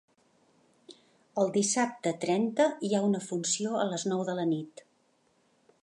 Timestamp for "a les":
3.83-4.09